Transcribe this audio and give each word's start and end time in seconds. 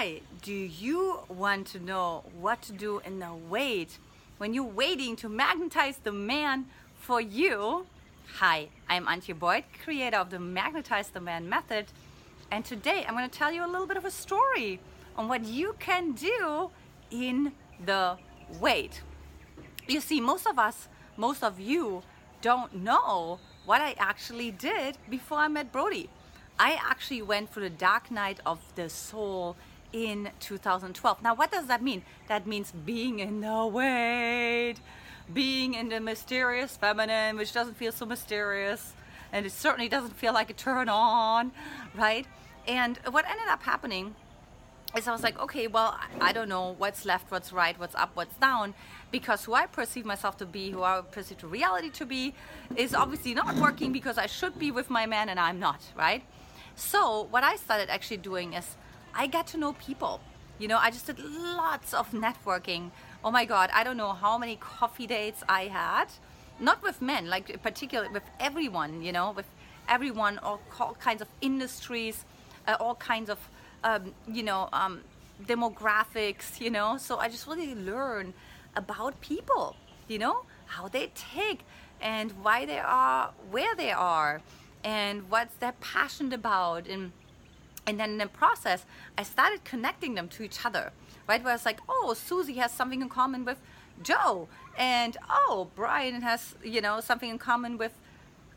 Hi, 0.00 0.20
do 0.42 0.54
you 0.54 1.22
want 1.28 1.66
to 1.72 1.80
know 1.80 2.22
what 2.40 2.62
to 2.62 2.72
do 2.72 3.00
in 3.04 3.18
the 3.18 3.34
wait 3.34 3.98
when 4.36 4.54
you're 4.54 4.62
waiting 4.62 5.16
to 5.16 5.28
magnetize 5.28 5.96
the 5.96 6.12
man 6.12 6.66
for 6.94 7.20
you? 7.20 7.84
Hi, 8.36 8.68
I'm 8.88 9.06
Antia 9.06 9.36
Boyd, 9.36 9.64
creator 9.82 10.18
of 10.18 10.30
the 10.30 10.38
Magnetize 10.38 11.08
the 11.08 11.20
Man 11.20 11.48
method, 11.48 11.86
and 12.52 12.64
today 12.64 13.04
I'm 13.08 13.16
going 13.16 13.28
to 13.28 13.38
tell 13.38 13.50
you 13.50 13.64
a 13.64 13.66
little 13.66 13.88
bit 13.88 13.96
of 13.96 14.04
a 14.04 14.10
story 14.12 14.78
on 15.16 15.26
what 15.26 15.44
you 15.44 15.74
can 15.80 16.12
do 16.12 16.70
in 17.10 17.50
the 17.84 18.18
wait. 18.60 19.02
You 19.88 20.00
see, 20.00 20.20
most 20.20 20.46
of 20.46 20.60
us, 20.60 20.86
most 21.16 21.42
of 21.42 21.58
you 21.58 22.04
don't 22.40 22.72
know 22.72 23.40
what 23.66 23.80
I 23.80 23.96
actually 23.98 24.52
did 24.52 24.96
before 25.10 25.38
I 25.38 25.48
met 25.48 25.72
Brody. 25.72 26.08
I 26.56 26.78
actually 26.80 27.22
went 27.22 27.52
through 27.52 27.64
the 27.64 27.70
dark 27.70 28.12
night 28.12 28.38
of 28.46 28.60
the 28.76 28.88
soul 28.88 29.56
in 29.92 30.30
2012. 30.40 31.22
Now, 31.22 31.34
what 31.34 31.50
does 31.50 31.66
that 31.66 31.82
mean? 31.82 32.02
That 32.28 32.46
means 32.46 32.72
being 32.72 33.18
in 33.18 33.40
the 33.40 33.66
wait, 33.66 34.76
being 35.32 35.74
in 35.74 35.88
the 35.88 36.00
mysterious 36.00 36.76
feminine, 36.76 37.36
which 37.36 37.52
doesn't 37.52 37.76
feel 37.76 37.92
so 37.92 38.06
mysterious, 38.06 38.92
and 39.32 39.46
it 39.46 39.52
certainly 39.52 39.88
doesn't 39.88 40.16
feel 40.16 40.32
like 40.32 40.50
a 40.50 40.54
turn 40.54 40.88
on, 40.88 41.52
right? 41.94 42.26
And 42.66 42.98
what 43.10 43.24
ended 43.28 43.48
up 43.48 43.62
happening 43.62 44.14
is 44.96 45.06
I 45.06 45.12
was 45.12 45.22
like, 45.22 45.38
okay, 45.38 45.66
well, 45.66 45.98
I 46.20 46.32
don't 46.32 46.48
know 46.48 46.74
what's 46.78 47.04
left, 47.04 47.30
what's 47.30 47.52
right, 47.52 47.78
what's 47.78 47.94
up, 47.94 48.10
what's 48.14 48.36
down, 48.36 48.74
because 49.10 49.44
who 49.44 49.54
I 49.54 49.66
perceive 49.66 50.06
myself 50.06 50.36
to 50.38 50.46
be, 50.46 50.70
who 50.70 50.82
I 50.82 51.02
perceive 51.10 51.42
reality 51.42 51.90
to 51.90 52.06
be, 52.06 52.34
is 52.76 52.94
obviously 52.94 53.34
not 53.34 53.56
working 53.56 53.92
because 53.92 54.16
I 54.18 54.26
should 54.26 54.58
be 54.58 54.70
with 54.70 54.88
my 54.88 55.06
man 55.06 55.28
and 55.28 55.38
I'm 55.38 55.58
not, 55.58 55.82
right? 55.96 56.22
So 56.74 57.26
what 57.30 57.44
I 57.44 57.56
started 57.56 57.90
actually 57.90 58.18
doing 58.18 58.54
is 58.54 58.76
I 59.14 59.26
got 59.26 59.46
to 59.48 59.58
know 59.58 59.72
people. 59.74 60.20
You 60.58 60.68
know, 60.68 60.78
I 60.78 60.90
just 60.90 61.06
did 61.06 61.18
lots 61.20 61.94
of 61.94 62.10
networking. 62.10 62.90
Oh 63.24 63.30
my 63.30 63.44
God, 63.44 63.70
I 63.72 63.84
don't 63.84 63.96
know 63.96 64.12
how 64.12 64.38
many 64.38 64.56
coffee 64.56 65.06
dates 65.06 65.42
I 65.48 65.64
had. 65.64 66.06
Not 66.60 66.82
with 66.82 67.00
men, 67.00 67.28
like 67.28 67.62
particularly 67.62 68.10
with 68.12 68.24
everyone, 68.40 69.02
you 69.02 69.12
know, 69.12 69.30
with 69.30 69.46
everyone, 69.88 70.38
all, 70.38 70.60
kinds 70.98 71.22
of 71.22 71.28
industries, 71.40 72.24
uh, 72.66 72.76
all 72.80 72.96
kinds 72.96 73.30
of, 73.30 73.38
um, 73.84 74.12
you 74.26 74.42
know, 74.42 74.68
um, 74.72 75.02
demographics, 75.46 76.60
you 76.60 76.70
know. 76.70 76.98
So 76.98 77.18
I 77.18 77.28
just 77.28 77.46
really 77.46 77.74
learned 77.76 78.34
about 78.74 79.20
people, 79.20 79.76
you 80.08 80.18
know, 80.18 80.42
how 80.66 80.88
they 80.88 81.12
tick 81.14 81.60
and 82.00 82.32
why 82.42 82.66
they 82.66 82.78
are 82.78 83.32
where 83.50 83.74
they 83.74 83.92
are 83.92 84.40
and 84.84 85.28
what 85.30 85.48
they're 85.60 85.72
passionate 85.80 86.32
about 86.32 86.86
and 86.86 87.12
and 87.88 87.98
then 87.98 88.10
in 88.10 88.18
the 88.18 88.26
process 88.26 88.84
i 89.16 89.22
started 89.22 89.64
connecting 89.64 90.14
them 90.14 90.28
to 90.28 90.42
each 90.42 90.64
other 90.64 90.92
right 91.26 91.42
where 91.42 91.54
it's 91.54 91.64
like 91.64 91.80
oh 91.88 92.14
susie 92.14 92.54
has 92.54 92.70
something 92.70 93.00
in 93.00 93.08
common 93.08 93.44
with 93.44 93.58
joe 94.02 94.46
and 94.76 95.16
oh 95.30 95.68
brian 95.74 96.20
has 96.20 96.54
you 96.62 96.80
know 96.80 97.00
something 97.00 97.30
in 97.30 97.38
common 97.38 97.78
with 97.78 97.94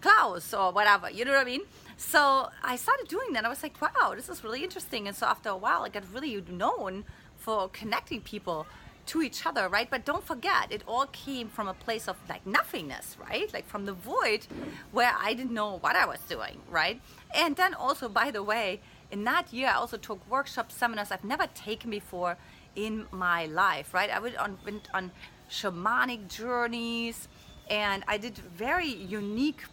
klaus 0.01 0.53
or 0.53 0.71
whatever 0.71 1.09
you 1.09 1.23
know 1.23 1.31
what 1.31 1.41
i 1.41 1.45
mean 1.45 1.61
so 1.95 2.49
i 2.63 2.75
started 2.75 3.07
doing 3.07 3.31
that 3.33 3.45
i 3.45 3.49
was 3.49 3.63
like 3.63 3.79
wow 3.81 4.13
this 4.15 4.27
is 4.27 4.43
really 4.43 4.63
interesting 4.63 5.07
and 5.07 5.15
so 5.15 5.25
after 5.25 5.49
a 5.49 5.57
while 5.57 5.83
i 5.83 5.89
got 5.89 6.03
really 6.13 6.43
known 6.49 7.05
for 7.37 7.69
connecting 7.69 8.21
people 8.21 8.67
to 9.07 9.21
each 9.21 9.45
other, 9.45 9.67
right? 9.67 9.89
But 9.89 10.05
don't 10.05 10.23
forget, 10.23 10.71
it 10.71 10.83
all 10.87 11.07
came 11.07 11.49
from 11.49 11.67
a 11.67 11.73
place 11.73 12.07
of 12.07 12.17
like 12.29 12.45
nothingness, 12.45 13.17
right? 13.19 13.51
Like 13.53 13.65
from 13.65 13.85
the 13.85 13.93
void 13.93 14.45
where 14.91 15.13
I 15.19 15.33
didn't 15.33 15.51
know 15.51 15.77
what 15.79 15.95
I 15.95 16.05
was 16.05 16.19
doing, 16.29 16.61
right? 16.69 17.01
And 17.33 17.55
then 17.55 17.73
also, 17.73 18.07
by 18.07 18.31
the 18.31 18.43
way, 18.43 18.79
in 19.11 19.23
that 19.25 19.51
year, 19.51 19.67
I 19.67 19.73
also 19.73 19.97
took 19.97 20.19
workshops, 20.29 20.75
seminars 20.75 21.11
I've 21.11 21.23
never 21.23 21.47
taken 21.47 21.89
before 21.89 22.37
in 22.75 23.05
my 23.11 23.45
life, 23.47 23.93
right? 23.93 24.09
I 24.09 24.19
went 24.19 24.37
on, 24.37 24.57
went 24.65 24.87
on 24.93 25.11
shamanic 25.49 26.29
journeys 26.29 27.27
and 27.69 28.03
I 28.07 28.17
did 28.17 28.37
very 28.37 28.87
unique, 28.87 29.63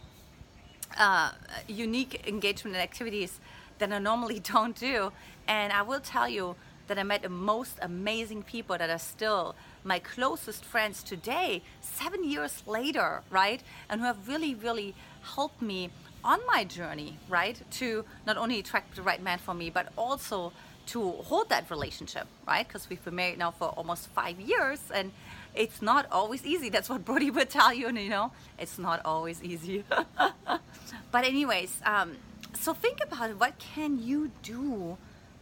uh, 0.98 1.30
unique 1.68 2.26
engagement 2.26 2.76
and 2.76 2.82
activities 2.82 3.40
that 3.78 3.92
I 3.92 3.98
normally 3.98 4.40
don't 4.54 4.76
do. 4.76 5.12
And 5.46 5.72
I 5.72 5.82
will 5.82 6.00
tell 6.00 6.28
you 6.28 6.56
that 6.88 6.98
I 6.98 7.02
met 7.02 7.22
the 7.22 7.28
most 7.28 7.78
amazing 7.82 8.42
people 8.42 8.76
that 8.76 8.90
are 8.90 8.98
still 8.98 9.54
my 9.84 9.98
closest 9.98 10.64
friends 10.64 11.02
today, 11.02 11.62
seven 11.80 12.24
years 12.24 12.62
later, 12.66 13.22
right? 13.30 13.62
And 13.88 14.00
who 14.00 14.06
have 14.06 14.26
really, 14.26 14.54
really 14.54 14.94
helped 15.22 15.62
me 15.62 15.90
on 16.28 16.40
my 16.46 16.62
journey, 16.62 17.16
right, 17.26 17.58
to 17.70 18.04
not 18.26 18.36
only 18.36 18.58
attract 18.58 18.96
the 18.96 19.02
right 19.02 19.22
man 19.22 19.38
for 19.38 19.54
me, 19.54 19.70
but 19.70 19.88
also 19.96 20.52
to 20.84 21.12
hold 21.28 21.48
that 21.48 21.70
relationship, 21.70 22.26
right? 22.46 22.68
Because 22.68 22.88
we've 22.90 23.02
been 23.02 23.14
married 23.14 23.38
now 23.38 23.50
for 23.50 23.68
almost 23.68 24.08
five 24.08 24.38
years, 24.38 24.80
and 24.92 25.12
it's 25.54 25.80
not 25.80 26.06
always 26.12 26.44
easy. 26.44 26.68
That's 26.68 26.90
what 26.90 27.02
Brody 27.06 27.30
would 27.30 27.48
tell 27.48 27.72
you, 27.72 27.88
and 27.88 27.96
you 27.96 28.10
know, 28.10 28.32
it's 28.58 28.78
not 28.78 29.00
always 29.06 29.42
easy. 29.42 29.84
but 31.10 31.24
anyways, 31.24 31.80
um, 31.86 32.18
so 32.52 32.74
think 32.74 32.98
about 33.02 33.30
it. 33.30 33.40
What 33.40 33.58
can 33.58 33.98
you 33.98 34.30
do 34.42 34.98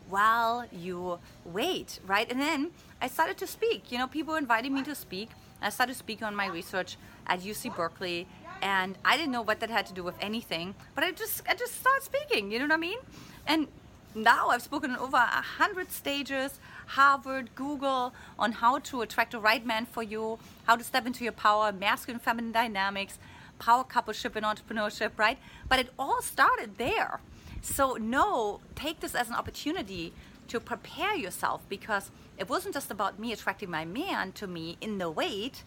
while 0.08 0.66
you 0.70 1.18
wait, 1.44 1.98
right? 2.06 2.30
And 2.30 2.40
then 2.40 2.70
I 3.02 3.08
started 3.08 3.36
to 3.38 3.46
speak. 3.48 3.90
You 3.90 3.98
know, 3.98 4.06
people 4.06 4.36
invited 4.36 4.70
me 4.70 4.84
to 4.84 4.94
speak. 4.94 5.30
I 5.60 5.70
started 5.70 5.96
speaking 5.96 6.24
on 6.24 6.36
my 6.36 6.46
research 6.46 6.96
at 7.26 7.40
UC 7.40 7.74
Berkeley 7.74 8.28
and 8.62 8.96
I 9.04 9.16
didn't 9.16 9.32
know 9.32 9.42
what 9.42 9.60
that 9.60 9.70
had 9.70 9.86
to 9.86 9.94
do 9.94 10.02
with 10.02 10.14
anything, 10.20 10.74
but 10.94 11.04
I 11.04 11.12
just 11.12 11.42
I 11.48 11.54
just 11.54 11.80
started 11.80 12.02
speaking. 12.02 12.50
You 12.50 12.58
know 12.58 12.66
what 12.66 12.74
I 12.74 12.78
mean? 12.78 12.98
And 13.46 13.68
now 14.14 14.48
I've 14.48 14.62
spoken 14.62 14.92
on 14.92 14.98
over 14.98 15.16
a 15.16 15.42
hundred 15.42 15.92
stages, 15.92 16.58
Harvard, 16.86 17.54
Google, 17.54 18.14
on 18.38 18.52
how 18.52 18.78
to 18.78 19.02
attract 19.02 19.32
the 19.32 19.38
right 19.38 19.64
man 19.64 19.86
for 19.86 20.02
you, 20.02 20.38
how 20.64 20.76
to 20.76 20.84
step 20.84 21.06
into 21.06 21.22
your 21.22 21.32
power, 21.32 21.70
masculine, 21.72 22.18
feminine 22.18 22.52
dynamics, 22.52 23.18
power 23.58 23.84
coupleship 23.84 24.36
and 24.36 24.46
entrepreneurship, 24.46 25.12
right? 25.16 25.38
But 25.68 25.80
it 25.80 25.90
all 25.98 26.22
started 26.22 26.78
there. 26.78 27.20
So 27.60 27.94
no, 27.94 28.60
take 28.74 29.00
this 29.00 29.14
as 29.14 29.28
an 29.28 29.34
opportunity 29.34 30.12
to 30.48 30.60
prepare 30.60 31.14
yourself 31.14 31.62
because 31.68 32.10
it 32.38 32.48
wasn't 32.48 32.74
just 32.74 32.90
about 32.90 33.18
me 33.18 33.32
attracting 33.32 33.70
my 33.70 33.84
man 33.84 34.32
to 34.32 34.46
me 34.46 34.76
in 34.80 34.98
the 34.98 35.10
wait, 35.10 35.62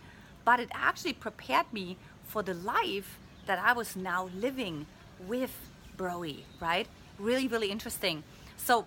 but 0.45 0.59
it 0.59 0.69
actually 0.73 1.13
prepared 1.13 1.71
me 1.73 1.97
for 2.29 2.43
the 2.43 2.53
life 2.53 3.17
that 3.47 3.59
I 3.59 3.73
was 3.73 3.95
now 3.95 4.29
living 4.37 4.85
with 5.27 5.51
Brody, 5.97 6.45
right? 6.61 6.87
Really, 7.17 7.47
really 7.47 7.71
interesting. 7.71 8.23
So 8.55 8.85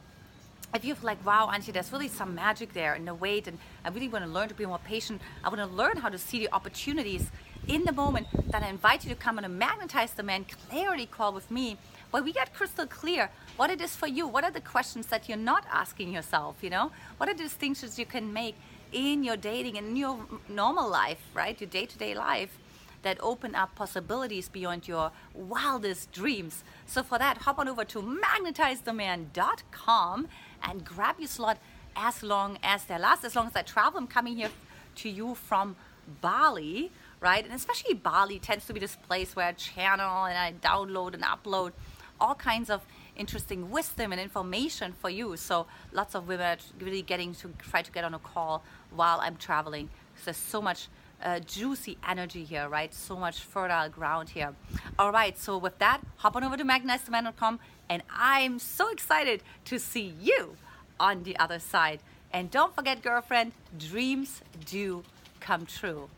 if 0.72 0.84
you're 0.84 0.96
like, 1.02 1.24
wow, 1.26 1.50
Antia, 1.52 1.72
there's 1.72 1.92
really 1.92 2.08
some 2.08 2.34
magic 2.34 2.72
there 2.72 2.94
in 2.94 3.04
the 3.04 3.14
wait, 3.14 3.46
and 3.48 3.58
I 3.84 3.90
really 3.90 4.08
want 4.08 4.24
to 4.24 4.30
learn 4.30 4.48
to 4.48 4.54
be 4.54 4.64
more 4.64 4.78
patient. 4.78 5.20
I 5.44 5.48
want 5.48 5.58
to 5.58 5.66
learn 5.66 5.96
how 5.98 6.08
to 6.08 6.18
see 6.18 6.38
the 6.38 6.52
opportunities 6.54 7.30
in 7.66 7.84
the 7.84 7.92
moment. 7.92 8.28
That 8.50 8.62
I 8.62 8.68
invite 8.68 9.04
you 9.04 9.10
to 9.10 9.16
come 9.16 9.36
on 9.38 9.44
a 9.44 9.48
magnetize 9.48 10.12
the 10.12 10.22
man 10.22 10.46
clarity 10.68 11.06
call 11.06 11.32
with 11.32 11.50
me, 11.50 11.76
where 12.12 12.22
we 12.22 12.32
get 12.32 12.54
crystal 12.54 12.86
clear 12.86 13.28
what 13.56 13.70
it 13.70 13.80
is 13.80 13.96
for 13.96 14.06
you. 14.06 14.26
What 14.26 14.44
are 14.44 14.50
the 14.50 14.60
questions 14.60 15.08
that 15.08 15.28
you're 15.28 15.36
not 15.36 15.64
asking 15.70 16.12
yourself? 16.12 16.56
You 16.62 16.70
know, 16.70 16.92
what 17.18 17.28
are 17.28 17.34
the 17.34 17.42
distinctions 17.42 17.98
you 17.98 18.06
can 18.06 18.32
make 18.32 18.54
in 18.92 19.24
your 19.24 19.36
dating 19.36 19.76
and 19.78 19.98
your 19.98 20.18
normal 20.48 20.88
life, 20.88 21.20
right? 21.34 21.60
Your 21.60 21.68
day-to-day 21.68 22.14
life 22.14 22.58
that 23.02 23.18
open 23.20 23.54
up 23.54 23.74
possibilities 23.74 24.48
beyond 24.48 24.88
your 24.88 25.12
wildest 25.34 26.10
dreams. 26.12 26.64
So 26.86 27.02
for 27.02 27.18
that, 27.18 27.36
hop 27.38 27.58
on 27.58 27.68
over 27.68 27.84
to 27.84 28.02
magnetizetheman.com 28.02 30.28
and 30.62 30.84
grab 30.84 31.16
your 31.18 31.28
slot 31.28 31.58
as 31.96 32.22
long 32.22 32.58
as 32.62 32.84
they 32.84 32.98
last, 32.98 33.24
as 33.24 33.34
long 33.36 33.46
as 33.46 33.56
I 33.56 33.62
travel. 33.62 33.98
I'm 33.98 34.06
coming 34.06 34.36
here 34.36 34.50
to 34.96 35.08
you 35.08 35.34
from 35.34 35.76
Bali, 36.20 36.90
right? 37.20 37.44
And 37.44 37.54
especially 37.54 37.94
Bali 37.94 38.38
tends 38.38 38.66
to 38.66 38.72
be 38.72 38.80
this 38.80 38.96
place 38.96 39.36
where 39.36 39.46
I 39.46 39.52
channel 39.52 40.24
and 40.24 40.38
I 40.38 40.52
download 40.52 41.14
and 41.14 41.22
upload 41.22 41.72
all 42.20 42.34
kinds 42.34 42.70
of 42.70 42.82
interesting 43.16 43.70
wisdom 43.70 44.12
and 44.12 44.20
information 44.20 44.92
for 44.92 45.10
you. 45.10 45.36
So 45.36 45.66
lots 45.92 46.14
of 46.14 46.28
women 46.28 46.58
are 46.58 46.84
really 46.84 47.02
getting 47.02 47.34
to 47.36 47.52
try 47.58 47.82
to 47.82 47.92
get 47.92 48.04
on 48.04 48.14
a 48.14 48.18
call 48.18 48.62
while 48.90 49.18
I'm 49.20 49.36
traveling. 49.36 49.90
There's 50.24 50.36
so 50.36 50.62
much 50.62 50.88
uh, 51.22 51.40
juicy 51.40 51.98
energy 52.06 52.44
here, 52.44 52.68
right? 52.68 52.92
So 52.92 53.16
much 53.16 53.40
fertile 53.40 53.88
ground 53.88 54.30
here. 54.30 54.54
All 54.98 55.12
right, 55.12 55.38
so 55.38 55.58
with 55.58 55.78
that, 55.78 56.00
hop 56.16 56.36
on 56.36 56.44
over 56.44 56.56
to 56.56 56.64
magnetizetheman.com 56.64 57.60
and 57.88 58.02
I'm 58.10 58.58
so 58.58 58.90
excited 58.90 59.42
to 59.66 59.78
see 59.78 60.14
you 60.20 60.56
on 60.98 61.24
the 61.24 61.36
other 61.36 61.58
side. 61.58 62.00
And 62.32 62.50
don't 62.50 62.74
forget, 62.74 63.02
girlfriend, 63.02 63.52
dreams 63.78 64.40
do 64.64 65.02
come 65.40 65.66
true. 65.66 66.08